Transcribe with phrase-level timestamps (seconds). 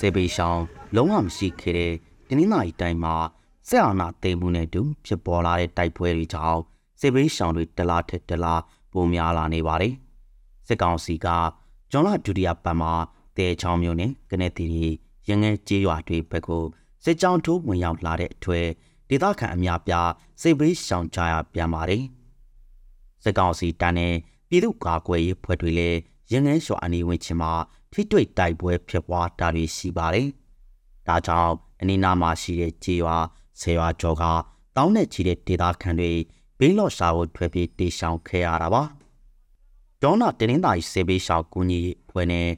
[0.00, 0.60] စေဘေးရှောင်
[0.96, 1.92] လုံးဝမရှိခဲ့တဲ့
[2.28, 3.14] တနင်္လာရီတိုင်းမှာ
[3.68, 6.60] ဆက်အာဏာသိမ်းမှုနဲ့အတူဖြစ်ပေါ်လာတဲ့တိုက်ပွဲတွေကြောင့်
[7.00, 9.94] စေဘေးရှောင်တွေတလားထက်တလားပိုများလာနေပါတယ်။
[10.66, 11.26] စစ်ကောင်စီက
[11.90, 12.92] ဂျွန်လဒုတိယပတ်မှာ
[13.36, 14.88] တဲချောင်းမျိုးနဲ့ကနေတီရီ
[15.28, 16.64] ရငယ်ကြေးရွာတွေဘက်ကို
[17.04, 18.60] စစ်ကြောင်းထိုးဝင်ရောက်လာတဲ့အထွေ
[19.08, 22.02] ဒေသခံအများပြားစေဘေးရှောင်ကြရပြန်ပါတယ်။
[23.22, 24.14] စစ်ကောင်စီတန်းနဲ့
[24.48, 25.98] ပြည်သူ့ကာကွယ်ရေးဖွဲ့တွေလည်း
[26.32, 27.52] ရငယ်ရွာအနီးဝန်းကျင်မှာ
[27.92, 30.28] ထိတွေ့တိုက်ပွဲဖြစ်ပွားတာတွေရှိပါတယ်။
[31.06, 33.16] ဒါကြောင့်အနီးနားမှာရှိတဲ့ကြေးရွာ
[33.60, 34.24] ဆယ်ရွာကျော်က
[34.76, 36.12] တောင်းနဲ့ချီတဲ့ဒေသခံတွေ
[36.58, 38.82] ဘေးလော့ရှာကိုထွက်ပြေးတေရှောင်ခဲ့ရတာပါ။
[40.02, 42.48] ဒေါနာတင်းင်းသားကြီးစေဘေးရှောင်ကူညီဖွဲ့နဲ့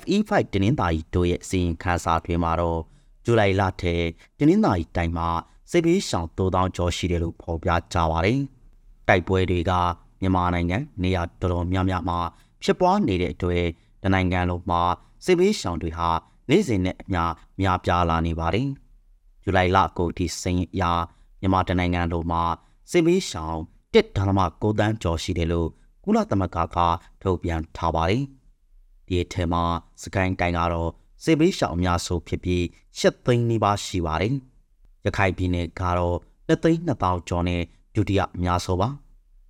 [0.00, 2.80] FE5 တင်းင်းသားကြီးတို့ရဲ့စီရင်ခန်းစာတွေမှာတော့
[3.24, 3.94] ဇူလိုင်လထဲ
[4.38, 5.28] တင်းင်းသားကြီးတိုင်မှာ
[5.70, 8.40] စေဘေးရှောင်3000ကျော်ရှိတယ်လို့ဖော်ပြကြပါတယ်။
[9.08, 9.72] တိုက်ပွဲတွေက
[10.20, 12.18] မြန်မာနိုင်ငံနေရာတော်တော်များများမှာ
[12.62, 13.64] ဖြစ်ပွားနေတဲ့အတွက်
[14.02, 14.82] တနိုင်ငံလုံးမှာ
[15.24, 16.08] စစ်ဘေးရှောင်တွေဟာ
[16.48, 17.22] နေ့စဉ်နဲ့အမျှ
[17.60, 18.68] များပြားလာနေပါတယ်။
[19.42, 20.92] ဇူလိုင်လအကုန်ထိစိန်ရာ
[21.40, 22.42] မြန်မာတနိုင်ငံလုံးမှာ
[22.90, 23.56] စစ်ဘေးရှောင်
[23.94, 25.68] 1.9တန်းကျော်ရှိတယ်လို့
[26.04, 26.78] ကုလသမဂ္ဂက
[27.22, 28.24] ထုတ်ပြန်ထားပါတယ်။
[29.06, 29.62] ဒီအထက်မှာ
[30.02, 30.90] စကိုင်းတိုင်းကတော့
[31.24, 32.62] စစ်ဘေးရှောင်အများဆုံးဖြစ်ပြီး
[32.98, 34.34] 7သိန်းနီးပါးရှိပါတယ်။
[35.04, 36.16] ရခိုင်ပြည်နယ်ကတော့
[36.48, 37.62] 2သိန်း2000ကျော်နဲ့
[37.94, 38.88] ဒုတိယအများဆုံးပါ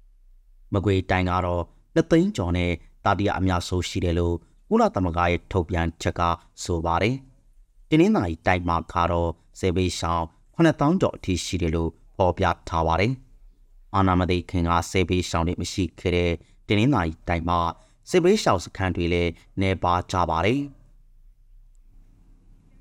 [0.73, 1.62] ။မကွေတိုင်းကတော့
[1.97, 2.73] 2သိန်းကျော်နဲ့
[3.05, 4.36] တတိယအများဆုံးရှိတယ်လို့
[4.69, 6.22] ကုလသမဂ္ဂရဲ့ထုတ်ပြန်ချက်က
[6.64, 7.17] ဆိုပါတယ်။
[7.89, 10.25] တင်းင်းသာရီတိုက်မှာကတော့စေဘေးရှောင်း
[10.56, 13.12] 9000ကျော်အထိရှိတယ်လို့ဖော်ပြထားပါတယ်။
[13.95, 16.33] အာနာမသိခင်ကစေဘေးရှောင်းတွေမရှိခဲ့တဲ့
[16.69, 17.58] တင်းင်းသာရီတိုက်မှာ
[18.11, 19.30] စေဘေးရှောင်းစခန်းတွေလည်း
[19.61, 20.61] နေပါကြပါတယ်။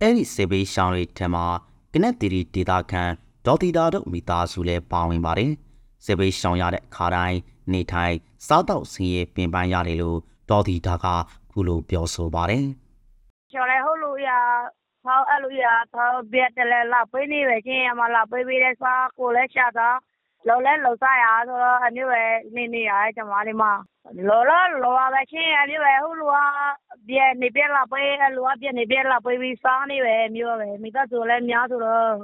[0.02, 1.46] အဲ့ဒီစေဘေးရှောင်းတွေထက်မှာ
[1.94, 3.09] ကနက်တီရီဒေတာခန်
[3.46, 5.52] ဒေါ်တီတာတို့မိသားစုလည်းပါဝင်ပါတယ်။
[6.06, 7.38] စေဘေးရှောင်းရတဲ့ခါတိုင်း
[7.72, 8.16] နေထိုင်
[8.48, 11.06] စားတော့ဆင်းရဲပင်ပန်းရတယ်လို့ဒေါ်တီတာက
[11.52, 12.66] ခုလိုပြောဆိုပါတယ်။
[13.52, 14.30] ကျော်လဲဟုတ်လို့ရ
[15.04, 19.90] ထောက်အဲ့လိုရထောက်ပြက်တယ်လဲလာပေးနေပဲချင်းအမလာပေးပေးတဲ့စားကိုလဲရှာတာ
[20.48, 22.24] လောလဲလောစားရဆိုတော့အမျိုးပဲ
[22.56, 23.64] နေနေရကျမလေးမ
[24.28, 26.38] လောလောလောပဲချင်းအမျိုးပဲဟုတ်လို့
[27.10, 32.16] ပြက်နေပြက်လာပေးအလိုပြက်နေပြက်လာပေးပြီးစားနေပဲမျိုးပဲမိသားစုလဲများဆိုတော့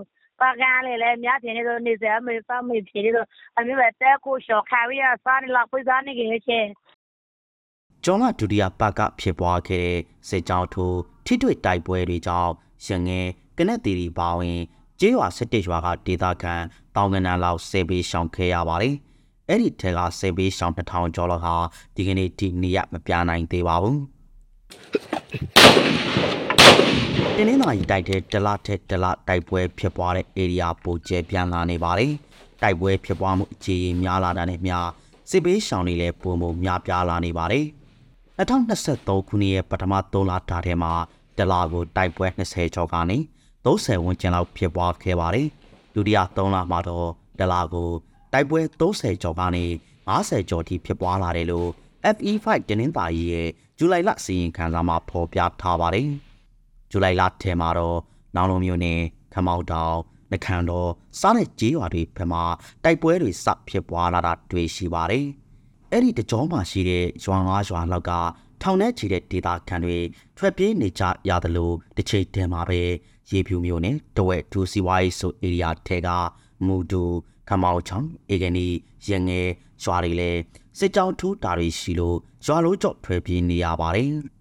[0.41, 3.27] ပါကန်းလေလဲများတင်နေတော့နေစရာမေစားမေဖြေနေတော့
[3.57, 6.69] အမျိုးပဲတဲကိုရှော်ခါရီရစားနေလာပေးစားနေကြချင်း
[8.03, 9.99] ကျောင်းလဒုတိယပတ်ကဖြစ်ပွားခဲ့တဲ့
[10.29, 12.51] စစ်ကြောင်းထိုးထိတွေ့တိုက်ပွဲတွေကြောင့်
[12.87, 13.27] ရငယ်
[13.57, 14.59] ကနက်တီရီပါဝင်
[14.99, 16.55] ကျေးရွာစစ်တေရွာကဒေသခံ
[16.95, 18.95] တောင်ကနန်းလောက်ဆေးပေးရှောင်ခဲ့ရပါတယ်။
[19.49, 21.55] အဲ့ဒီထက်ကဆေးပေးရှောင်တစ်ထောင်ကျော်လောက်ဟာ
[21.95, 23.97] ဒီကနေ့ဒီနေရမပြနိုင်သေးပါဘူး။
[27.39, 32.11] တင်းင်းသာရီတိုက်တဲ့ဒလထက်ဒလတိုက်ပွဲဖြစ်ပွားတဲ့ area ပိုကျဲပြန်လာနေပါတယ်။
[32.61, 34.77] တိုက်ပွဲဖြစ်ပွားမှုအခြေအနေများလာတာနဲ့မျှ
[35.29, 37.65] စစ်ပေးရှောင်တွေလည်းပုံပုံများပြားလာနေပါတယ်။
[38.37, 40.93] 2023ခုနှစ်ရဲ့ပထမ3လတာထဲမှာ
[41.37, 43.17] ဒလာကိုတိုက်ပွဲ20ကျော်ကနေ
[43.65, 45.47] 30ဝန်းကျင်လောက်ဖြစ်ပွားခဲ့ပါတယ်။
[45.93, 47.09] ဒုတိယ3လမှာတော့
[47.39, 47.89] ဒလာကို
[48.33, 49.65] တိုက်ပွဲ30ကျော်ကနေ
[50.13, 51.69] 50ကျော်ထိဖြစ်ပွားလာတယ်လို့
[52.15, 56.09] FE5 တင်းင်းပါကြီးရဲ့ဇူလိုင်လစီရင်ခံစာမှာဖော်ပြထားပါတယ်။
[56.91, 57.99] ဇူလိုင်လထဲမှာတော့
[58.35, 58.99] နောင်လုံးမျိုးနဲ့
[59.33, 59.95] ခမောက်တောင်
[60.31, 60.89] နှခမ်းတော်
[61.19, 62.43] စားတဲ့ကြေးရွာတွေဘက်မှာ
[62.83, 65.25] တိုက်ပွဲတွေစဖြစ်ပွားလာတာတွေ့ရှိပါတယ်။
[65.91, 68.11] အဲ့ဒီတကြောမှာရှိတဲ့ရွာငါးရွာလောက်က
[68.61, 69.97] ထောင်ထဲချီတဲ့ဒေတာခံတွေ
[70.37, 72.81] ထွက်ပြေးနေကြရသလိုတစ်ချိန်တည်းမှာပဲ
[73.31, 76.09] ရေဖြူမျိုးနဲ့တဝက်ဒူစီဝိုင်းဆိုဧရိယာထဲက
[76.65, 77.03] မူဒူ
[77.49, 78.67] ခမောက်ချောင်းအေဂနီ
[79.07, 79.47] ရငယ်
[79.83, 80.39] ရွာတွေလည်း
[80.77, 84.11] စစ်ကြောင်းထူးတာတွေရှိလို့ရွာလုံးကျော့ထွက်ပြေးနေရပါတယ်။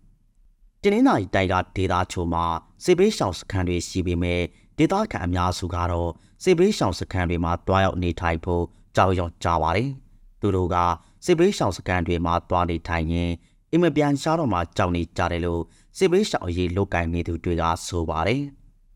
[0.82, 2.44] တင်းင်းသာရီတိုက်ကဒေတာချိုမှာ
[2.84, 4.42] စေဘေးရှောင်စခန်းတွေရှိပေမဲ့
[4.78, 6.10] ဒေသခံအများစုကတော့
[6.42, 8.64] စေဘေးရှောင်စခန်းတွေမှာတွားရောက်နေထိုင်ဖို့
[8.96, 9.90] ကြောက်ရွံ့ကြပါတယ်။
[10.40, 10.76] သူတို့က
[11.24, 13.30] စေဘေးရှောင်စခန်းတွေမှာတွားနေထိုင်ရင်
[13.70, 15.62] အိမ်မပြန်ရှားတော့မှကြောက်နေကြတယ်လို့
[15.96, 18.42] စေဘေးရှောင်အရေးလုတ်ကင်နေသူတွေကဆိုပါတယ်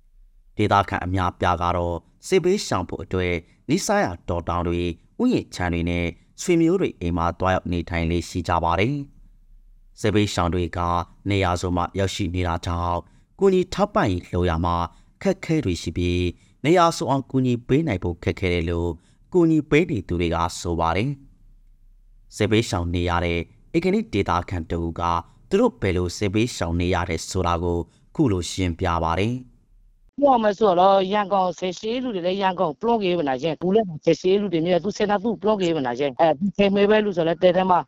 [0.56, 3.35] ။ဒေသခံအများပြားကတော့စေဘေးရှောင်ဖို့အတွက်
[3.69, 4.81] နိဆိုင်ရာတော်တောင်တွေ
[5.23, 6.06] ဥယျာဉ်ခြံတွေနဲ့
[6.43, 8.94] ဆွေမျိုးတွေအိမ်မှာတွားရောက်နေထိုင်လေးရှိကြပါတယ်။
[10.00, 10.79] စေဘေးရှောင်တွေက
[11.31, 12.99] နေရာစုံမှာရောက်ရှိနေတာကြောင့်
[13.41, 14.76] ကိုကြီးထောက်ပံ့ရေးလိုရမှာ
[15.23, 16.25] ခက်ခဲတွေရှိပြီး
[16.64, 18.91] နေရာစုံအောင်ကူညီပေးနိုင်ဖို့ခက်ခဲတယ်လို့
[19.32, 21.11] ကူညီပေးနေသူတွေကဆိုပါတယ်။
[22.37, 23.38] စေဘေးရှောင်နေရတဲ့
[23.76, 25.02] ဧကနိဒေတာခန်တူက
[25.49, 27.79] သူတို့ဘယ်လိုစေဘေးရှောင်နေရတဲ့ဆိုတာကို
[28.14, 29.35] ခုလိုရှင်းပြပါတယ်။
[30.20, 37.79] ပြောမယ်ဆိုတော့ရန်ကုန်ဆေးရှိလူတွေလည်းရန်ကုန်ပလော့ကေးဗနာချင်းဘူးလည်းဆေးရှိလူတွေမျိုးသူစင်နာသူပလော့ကေးဗနာချင်းအဲဒီခေမေပဲလူဆိုလဲတဲတဲမှာ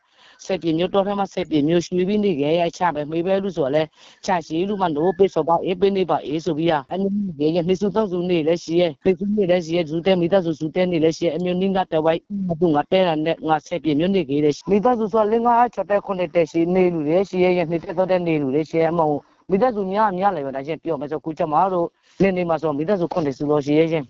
[0.47, 3.83] ဆက်ပြမျိုးတော့ထဲမှာဆက်ပြမျိုးရွှေပြီးနေကြရချပဲမေပဲလူဆိုလဲ
[4.25, 21.87] ချရှိလူမနိုးပေးဆိုပါအေးပေးနေပါအေးဆိုပြီးအနည်းငယ်ရနေစုတော့စုနေလဲရှိရဲ့ပြေစုနေလဲရှိရဲ့ဇူတဲမိသားစုဇူတဲနေလဲရှိရဲ့အမျိုးနင်းကတဝိုက်မတူငါတဲရနဲ့ငါဆက်ပြမျိုးနေကြတယ်မိသားစုဆိုလဲငါချက်တဲ့ခုနှစ်တက်ရှိနေလူတွေရှိရဲ့ရနေတက်တော့တဲ့နေလူတွေရှိရဲ့မဟုတ်မိသားစုများများလည်းပဲဒါချင်းပြောမယ်ဆိုခုချက်မတို့
[22.23, 24.07] နေနေမှာဆိုမိသားစုခွန်တယ်စုလို့ရှိရဲ့ချင်း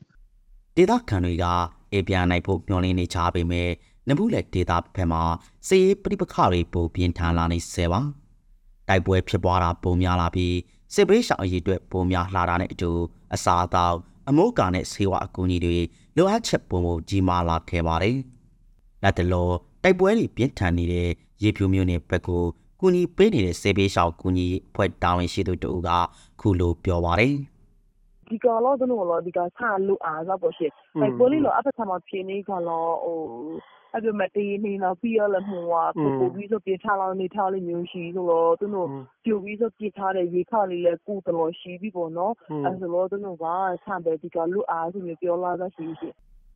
[0.77, 1.45] ဒေသခံတွေက
[1.93, 3.69] အေးပြန်နိုင်ဖို့မျှော်လင့်နေကြပေမဲ့
[4.09, 5.23] နဘူးလက်ဒေသဘက်မှာ
[5.69, 8.01] စစ်ရေးပြိပခါတွေပိုပြင်းထန်လာနေဆဲပါ
[8.89, 10.57] တိုက်ပွဲဖြစ်ပွားတာပုံများလာပြီး
[10.95, 12.91] စစ်ဘေးရှောင်အရေးအတွက်ပုံများလာတာနဲ့အတူ
[13.35, 13.97] အစာအသောက်
[14.29, 15.79] အမိုးကာနဲ့ဆေးဝါးအကူအညီတွေ
[16.17, 18.17] လိုအပ်ချက်ပုံပုံကြီးမားလာခဲ့ပါတယ်
[19.03, 19.51] လက်တလော
[19.83, 21.09] တိုက်ပွဲတွေပြင်းထန်နေတဲ့
[21.43, 22.45] ရေဖြူမျိုးနဲ့ဘက်ကို
[22.81, 25.91] ကူညီပေးနေတဲ့စစ်ဘေးရှောင်ကူညီဖွဲ့တာဝန်ရှိသူတို့က
[26.41, 27.35] ခုလိုပြောပါတယ်
[28.29, 30.71] ဒီကတော့တို့လို့ဒီကဆာလူအားတော့ပေါ့ရှင်။
[31.03, 33.19] အဲကိုလေးလောအဖက်ထမပြင်းနေကလောဟို
[33.93, 38.89] အဲ့ဒီမတေးနေတော့ပြီးရလမှုကပို့ပို့ပြီးဆိုပြထားလောက်နေထားလိမျိုးရှိဆိုတော့တို့တို့
[39.25, 42.33] ပြူပြီးဆိုပြထားတဲ့ရေခါလေးလဲကုတော်ရှိပြီပေါ့နော်။
[42.67, 43.47] အဲဆိုတော့တို့က
[43.85, 46.09] ဆံပဲဒီကလူအားဆိုမျိုးပြောလာတာရှိရှိ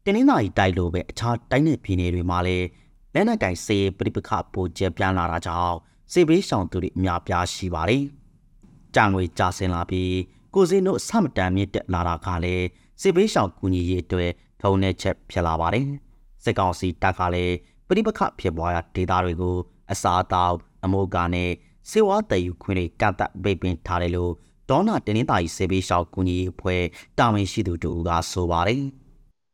[0.04, 2.66] တင်းနှင်းသာရီတိုက်လိုပဲအခြားတိုင်းနယ်ပြည်နယ်တွေမှာလည်း
[3.14, 5.76] လက်နက်ကင်စေးပရိပခပိုကျပြန့်လာတာကြောင့်
[6.12, 8.02] စေဘေးရှောင်သူတွေအများပြားရှိပါတယ်။
[8.94, 10.12] ကြံငွေကြဆင်လာပြီး
[10.54, 12.66] ကိုစင်းတို့အဆမတန်မြင့်တက်လာတာကလည်း
[13.00, 14.30] စေဘေးရှောင်ကူညီရေးအတွက်
[14.62, 15.86] ထုံတဲ့ချက်ဖြစ်လာပါတယ်။
[16.46, 17.56] စစ်ကောင်စီတပ်ကလည်း
[17.88, 19.56] ပရိပခဖြစ်ပွားရာဒေသတွေကို
[19.92, 21.50] အစားအသောက်အမိုးကာနဲ့
[21.90, 24.32] စေဝါတည်ယူခွင့်တွေကန့်သက်ပိတ်ပင်ထားတယ်လို့
[24.70, 26.82] ဒေါနာတင်းနှင်းသာရီစေဘေးရှောင်ကူညီရေးအဖွဲ့
[27.18, 28.82] တာဝန်ရှိသူတို့ကဆိုပါတယ်။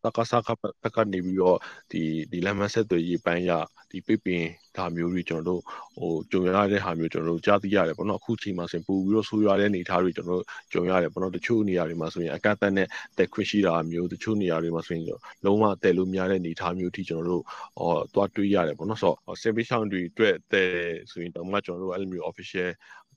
[0.05, 0.49] တက္ကသက
[0.83, 1.59] ဘက်ကနေပြီးတော့
[1.93, 3.53] ဒီဒီလမ်းမဆက်သွယ်ရေးပိုင်းရ
[3.91, 4.45] ဒီပိပင်
[4.77, 5.63] ဒါမျိုးတွေကျွန်တော်တို့
[5.99, 12.89] ဟိုကြုံရတဲ့ဟာမျိုးကျွန်တော်တို့ကြားသိရတယ်ပေါ့နော်အခုချိန်မှာဆိုရင်ပို့ပြီးတော့ဆိုးရွားတဲ့အနေအထားတွေကျွန်တော်တို့ကြုံရတယ်ပေါ့နော်တချို့နေရာတွေမှာဆိုရင်အကန့်အသတ်နဲ့
[13.19, 15.05] တက်ခွင့်ရှိတာမျိုးတချို့နေရာတွေမှာဆိုရင်
[15.45, 17.43] လုံးဝတက်လို့များတဲ့အနေအထားမျိုးအထိကျွန်တော်တို့
[17.79, 20.71] ဟောသွားတွေးရတယ်ပေါ့နော်ဆိုတော့ဆေးဘေးရှောင်းတွေအတွက်တက်
[21.11, 22.71] ဆိုရင်တော့မှကျွန်တော်တို့အဲ့လိုမျိုး official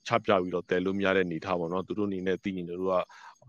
[0.06, 2.94] ချပြပြီးတော့တဲလို့မရတဲ့အနေထားပေါ့နော်သူတို့အနေနဲ့သိရင်တို့က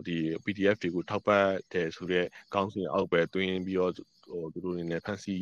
[0.08, 3.94] ဒီ PDF တွေကိုထောက်ပတ်တယ်ဆိုတော့ကောင်းစဉ်အောက်ပဲတွင်းပြီးတော့
[4.30, 5.36] ဟိုသူတို့အနေနဲ့ဖန်စီ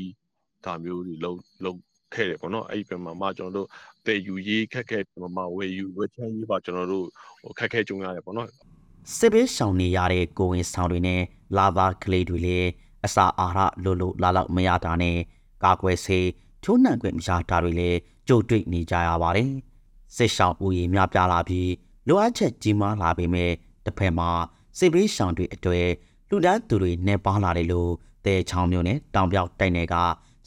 [0.65, 1.79] ဒါမျိုးတွေလုံးလုံး
[2.13, 3.67] ခဲ့တယ်ပေါ့နော်အဲ့ဒီပြန်မှာမှကျွန်တော်တို့
[4.05, 7.05] တဲယူရေးခက်ခဲမမဝယ်ယူဝယ်ချမ်းရေးပါကျွန်တော်တို့
[7.43, 8.47] ဟိုခက်ခဲကြုံရတယ်ပေါ့နော်
[9.17, 11.21] စစ်ဘေးရှောင်နေရတဲ့ကိုဝင်ဆောင်တွေနဲ့
[11.57, 12.69] လာသားကလေးတွေလည်း
[13.05, 15.17] အစာအာဟာရလိုလိုလာလောက်မရတာနဲ့
[15.63, 16.27] ကာကွယ်ဆေး
[16.63, 17.97] ချိုးနှံခွင့်မရတာတွေလည်း
[18.27, 19.51] ကြုံတွေ့နေကြရပါတယ်။
[20.15, 21.71] စစ်ရှောင်ဦးရေများပြားလာပြီး
[22.07, 23.51] လိုအပ်ချက်ကြီးမားလာပေမဲ့
[23.85, 24.29] တစ်ဖက်မှာ
[24.77, 25.87] စစ်ဘေးရှောင်တွေအတွေ့
[26.29, 27.91] လူဒန်းသူတွေနေပါလာတယ်လို့
[28.25, 29.95] တဲချောင်းမျိုးနဲ့တောင်ပြောက်တိုင်တွေက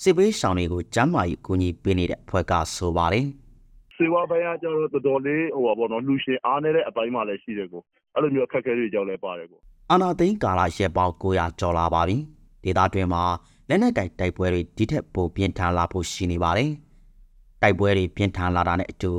[0.03, 3.27] စစ်ဘေးရှောင်တွေကိုကျမ်းမာရေးကူညီပေးနေတဲ့အဖွဲ့ကဆိုပါတယ်။
[3.97, 7.83] စေဝါပိုင်းကကျတော့တော်တော်လေးဟိုပါဘောနော်လူရှင်အားနေတဲ့အပိုင်းမှလည်းရှိတယ်ကို
[8.15, 12.17] အဲ့လိုမျိုးအခက်အခဲတွေကြောင့်လည်းပါတယ်ကိုအာနာသိန်းကာလရက်ပေါင်း900ကျော်လာပါပြီ။
[12.65, 13.25] ဒေသတွင်းမှာ
[13.69, 16.71] လက်နက်ကိုင်တိုက်ပွဲတွေဒီထက်ပိုပြင်းထန်လာဖို့ရှိနေပါတယ်။
[17.63, 19.13] တိုက်ပွဲတွေပြင်းထန်လာတာနဲ့အတူ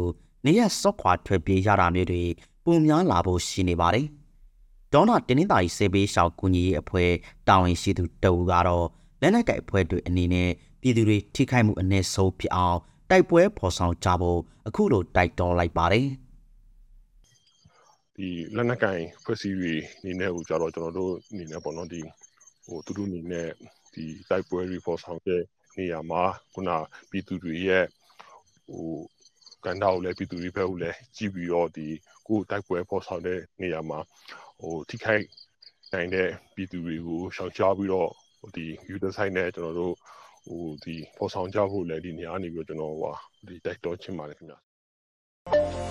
[0.45, 2.24] နေရစော့ခွာထွက်ပြေးရတာမျိုးတွေ
[2.69, 4.06] ပုံများလာဖို့ရှိနေပါတယ်။
[4.94, 7.12] ဒေါနာတင်းနှင်းသာရီစေဘေးရှောက်ကူညီရေးအဖွဲ့
[7.48, 8.88] တာဝန်ရှိသူတအူကတော့
[9.21, 10.50] လက်နက်ကိုင်အဖွဲ့တွေအနေနဲ့
[10.81, 12.77] ပြည်သူတွေထိခိုက်မှုအနည်းဆုံးဖြစ်အောင်
[13.10, 16.07] တိုက်ပွဲဖော်ဆောင်ကြဖို့အခုလိုတိုက်တွန်းလိုက်ပါတယ်။
[18.16, 22.01] ဒီလက်နက်ကင်ဖွဲ့စည်းတွေအနေနဲ့ဟိုကြတော့ကျွန်တော်တို့အနေနဲ့ပေါ့နော်ဒီ
[22.68, 23.48] ဟိုသူတို့အနေနဲ့
[23.94, 25.42] ဒီတိုက်ပွဲတွေပေါ်ဆောင်တဲ့
[25.77, 26.24] နေရာမှာ
[26.54, 26.69] ခုန
[27.10, 27.85] ပြည်သူတွေရဲ့
[28.68, 28.85] ဟို
[29.66, 31.88] ကန်တာကိုလည်းပြည်သူတွေဘက်ကိုလည်းကြည့်ပြီးတော့ဒီ
[32.30, 34.00] ကိုယ်တိုက်ပွဲပေါ်ဆောင်တဲ့နေရာမှာ
[34.59, 35.26] ဟိုထိခိုက်
[35.94, 38.09] နိုင်တဲ့ပြည်သူတွေကိုရှောင်ရှားပြီးတော့
[38.40, 39.95] ဟိုဒီ user site နဲ့ကျွန်တော်တို့
[40.48, 43.14] ဟိုဒီပေါ်ဆောင်ကြဖို့လည်းဒီနေရာနေပြီးတော့ကျွန်တော်ဟို
[43.48, 45.89] ဒီတိုက်တော်ချင်ပါတယ်ခင်ဗျာ